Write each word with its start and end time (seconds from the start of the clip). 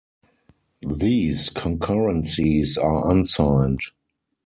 These 0.81 1.51
concurrencies 1.51 2.75
are 2.75 3.11
unsigned. 3.11 3.81